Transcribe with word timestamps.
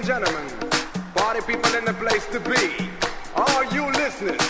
and 0.00 0.06
gentlemen, 0.06 0.48
party 1.14 1.40
people 1.46 1.74
in 1.74 1.84
the 1.84 1.92
place 1.94 2.26
to 2.28 2.40
be. 2.40 2.88
All 3.36 3.64
you 3.74 3.84
listeners, 4.00 4.40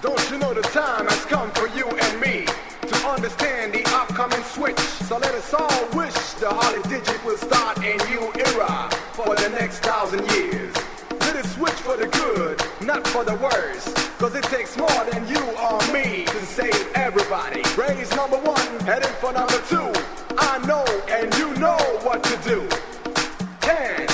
don't 0.00 0.30
you 0.30 0.38
know 0.38 0.54
the 0.54 0.62
time 0.62 1.06
has 1.06 1.24
come 1.24 1.50
for 1.52 1.66
you 1.76 1.88
and 1.88 2.20
me 2.20 2.46
to 2.86 2.96
understand 3.08 3.72
the 3.72 3.82
upcoming 3.94 4.42
switch? 4.44 4.78
So 4.78 5.18
let 5.18 5.34
us 5.34 5.52
all 5.52 5.88
wish 5.96 6.14
the 6.38 6.48
Holly 6.50 6.82
Digit 6.88 7.24
will 7.24 7.36
start 7.36 7.78
a 7.78 7.96
new 8.10 8.30
era 8.54 8.88
for 9.12 9.34
the 9.34 9.48
next 9.58 9.80
thousand 9.80 10.24
years. 10.30 10.72
Let 11.20 11.34
it 11.34 11.46
switch 11.46 11.80
for 11.82 11.96
the 11.96 12.06
good, 12.06 12.62
not 12.86 13.04
for 13.08 13.24
the 13.24 13.34
worse. 13.36 13.92
Cause 14.18 14.36
it 14.36 14.44
takes 14.44 14.76
more 14.76 15.04
than 15.10 15.26
you 15.26 15.42
or 15.58 15.80
me 15.92 16.26
to 16.26 16.46
save 16.46 16.92
everybody. 16.94 17.62
Raise 17.76 18.14
number 18.14 18.38
one, 18.38 18.80
heading 18.80 19.14
for 19.20 19.32
number 19.32 19.60
two. 19.68 19.90
I 20.38 20.64
know 20.64 20.84
and 21.08 21.34
you 21.38 21.54
know 21.56 21.78
what 22.02 22.22
to 22.22 22.36
do. 22.48 22.68
Ten, 23.60 24.06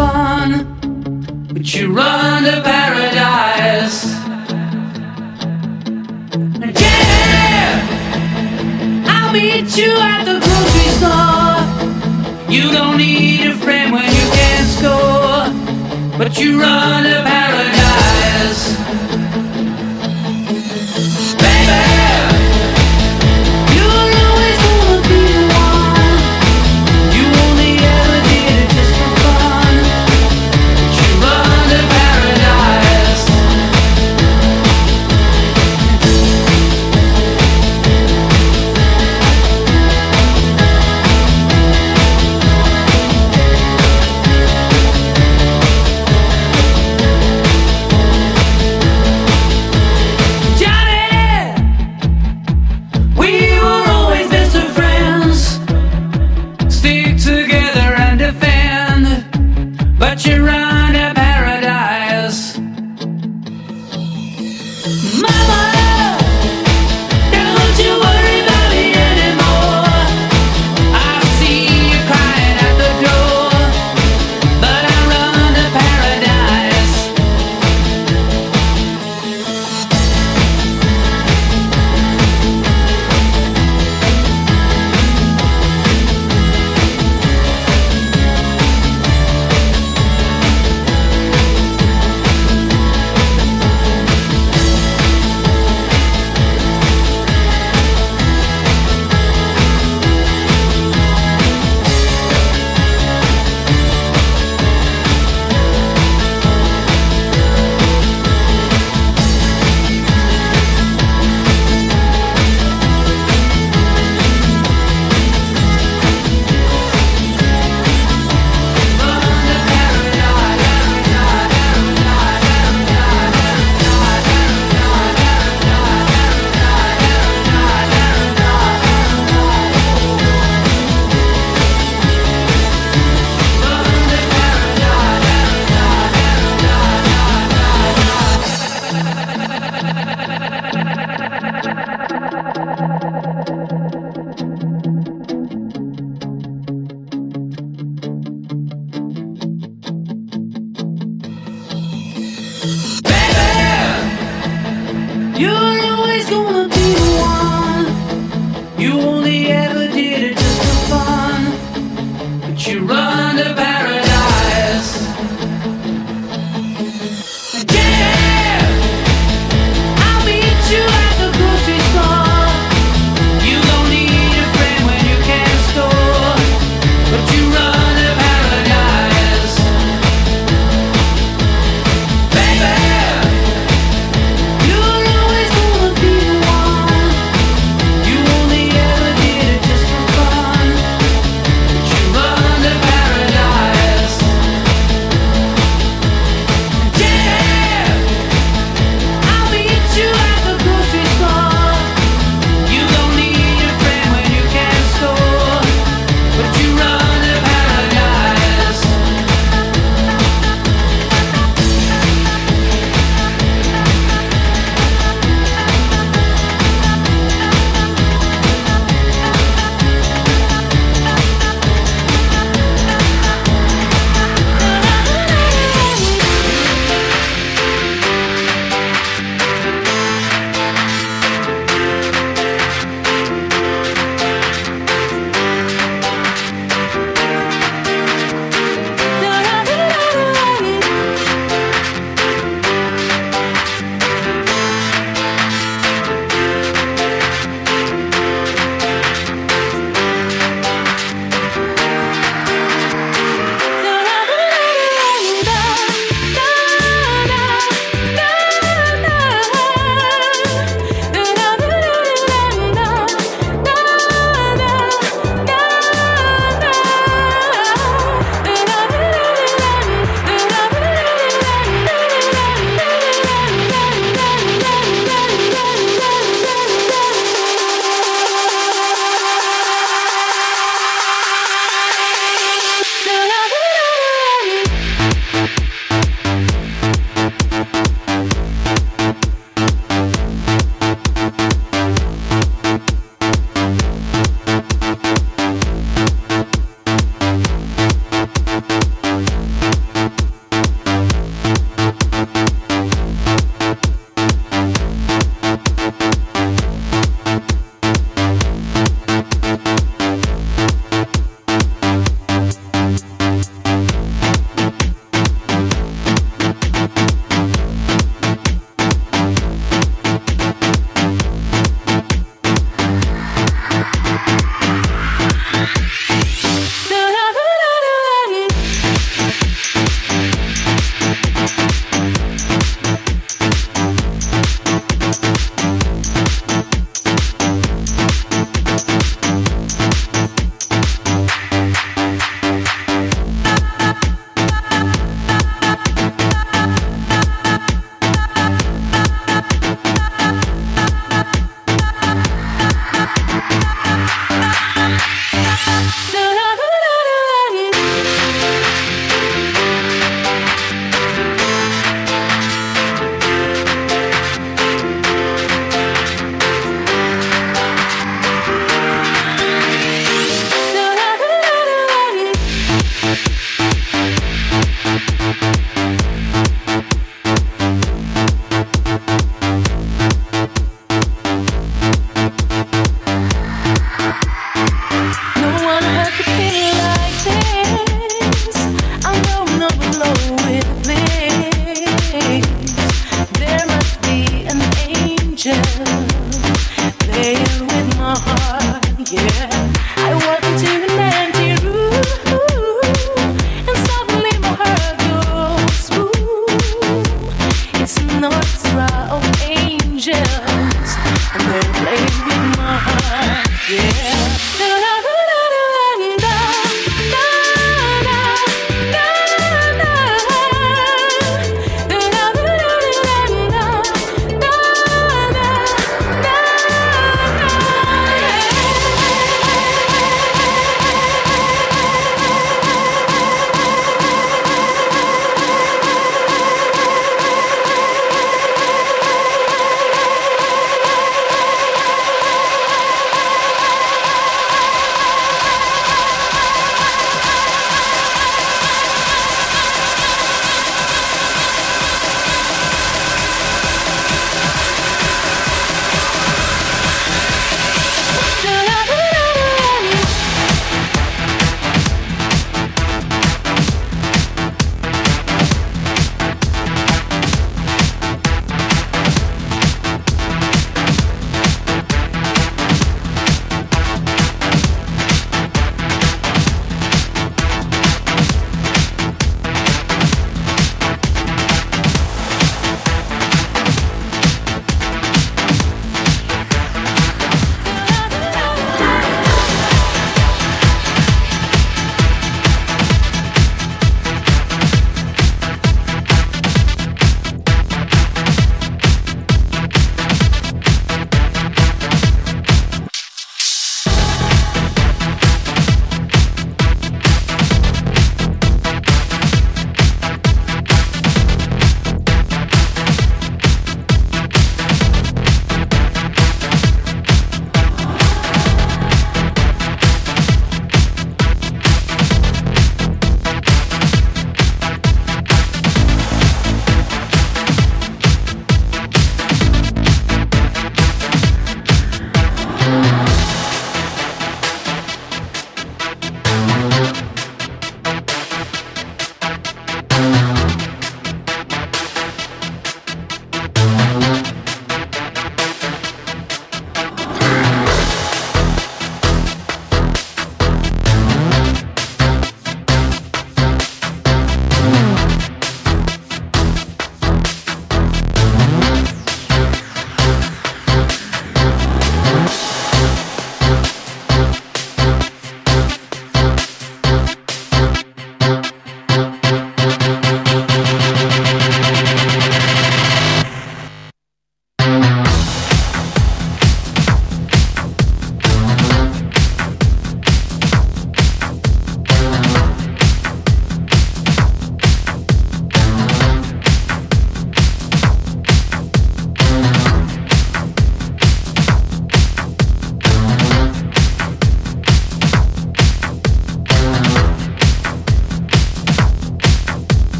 fun, 0.00 0.50
but 1.52 1.74
you 1.74 1.92
run 1.92 2.44
to 2.44 2.62
paradise. 2.62 3.98
Yeah, 6.80 7.68
I'll 9.14 9.32
meet 9.32 9.68
you 9.76 9.92
at 10.12 10.22
the 10.28 10.36
grocery 10.44 10.90
store. 10.98 11.60
You 12.54 12.64
don't 12.76 12.96
need 12.96 13.46
a 13.52 13.56
friend 13.64 13.92
when 13.92 14.08
you 14.18 14.26
can 14.38 14.62
score, 14.76 15.44
but 16.18 16.38
you 16.40 16.60
run 16.60 17.04
to 17.04 17.18
paradise. 17.32 18.79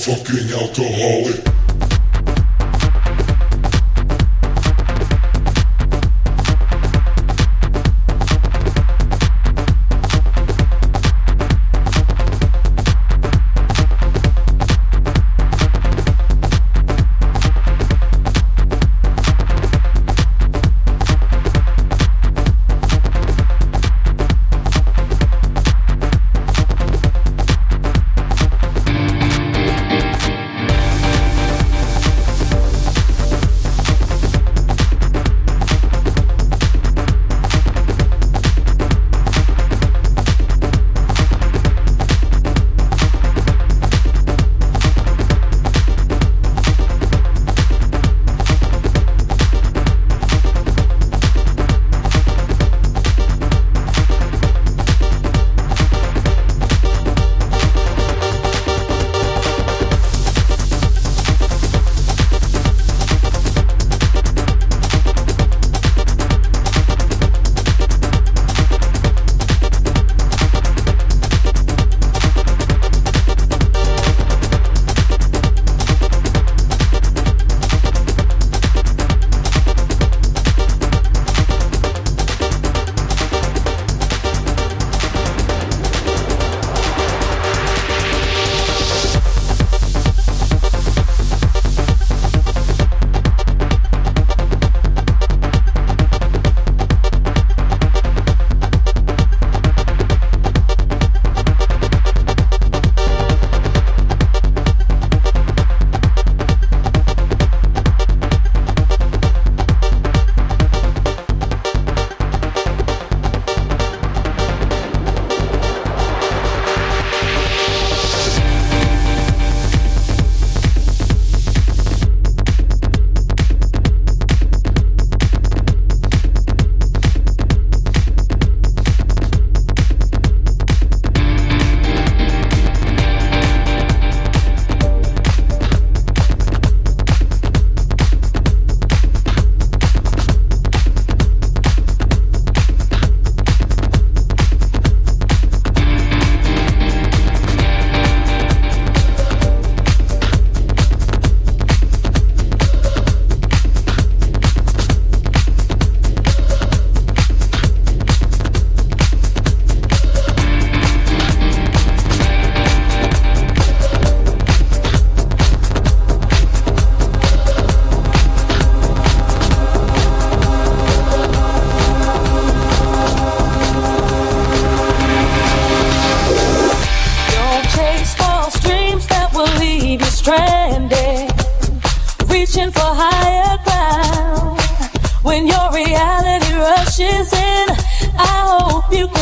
Fucking 0.00 0.50
alcoholic. 0.58 1.49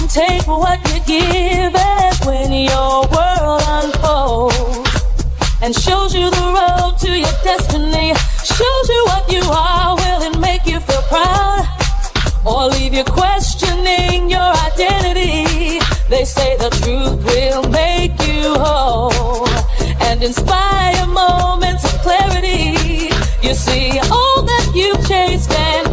take 0.09 0.47
what 0.47 0.79
you 0.89 1.01
give 1.05 1.75
as 1.75 2.19
when 2.25 2.51
your 2.51 3.07
world 3.13 3.63
unfolds 3.69 4.91
and 5.61 5.75
shows 5.75 6.15
you 6.15 6.31
the 6.31 6.47
road 6.59 6.97
to 6.99 7.11
your 7.11 7.35
destiny. 7.45 8.15
Shows 8.43 8.89
you 8.89 9.03
what 9.07 9.31
you 9.31 9.43
are, 9.43 9.97
will 9.97 10.23
it 10.23 10.39
make 10.39 10.65
you 10.65 10.81
feel 10.81 11.03
proud? 11.03 11.67
Or 12.47 12.69
leave 12.69 12.95
you 12.95 13.05
questioning 13.05 14.31
your 14.31 14.51
identity? 14.69 15.79
They 16.09 16.25
say 16.25 16.57
the 16.57 16.71
truth 16.81 17.23
will 17.25 17.69
make 17.69 18.13
you 18.27 18.55
whole 18.55 19.47
and 20.01 20.23
inspire 20.23 21.07
moments 21.07 21.85
of 21.85 22.01
clarity. 22.01 23.11
You 23.43 23.53
see, 23.53 23.99
all 24.11 24.43
that 24.43 24.73
you've 24.75 25.07
chased 25.07 25.51
and 25.51 25.88